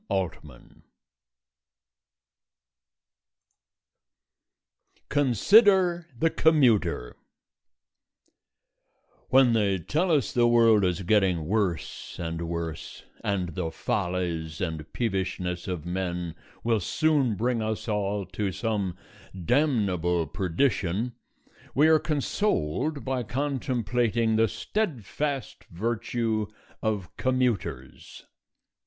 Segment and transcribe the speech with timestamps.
[5.09, 7.15] CONSIDER THE COMMUTER
[9.29, 14.91] When they tell us the world is getting worse and worse, and the follies and
[14.91, 16.33] peevishness of men
[16.63, 18.95] will soon bring us all to some
[19.45, 21.13] damnable perdition,
[21.75, 26.47] we are consoled by contemplating the steadfast virtue
[26.81, 28.25] of commuters.